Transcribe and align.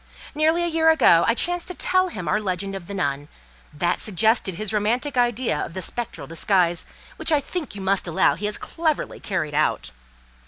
Nearly 0.33 0.63
a 0.63 0.67
year 0.67 0.89
ago 0.89 1.23
I 1.27 1.35
chanced 1.35 1.67
to 1.67 1.75
tell 1.75 2.07
him 2.07 2.27
our 2.27 2.41
legend 2.41 2.73
of 2.73 2.87
the 2.87 2.95
nun; 2.95 3.27
that 3.71 3.99
suggested 3.99 4.55
his 4.55 4.73
romantic 4.73 5.15
idea 5.15 5.63
of 5.63 5.75
the 5.75 5.81
spectral 5.83 6.25
disguise, 6.25 6.87
which 7.17 7.31
I 7.31 7.39
think 7.39 7.75
you 7.75 7.81
must 7.81 8.07
allow 8.07 8.33
he 8.33 8.47
has 8.47 8.57
very 8.57 8.71
cleverly 8.71 9.19
carried 9.19 9.53
out. 9.53 9.91